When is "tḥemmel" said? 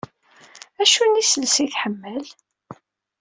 1.73-2.25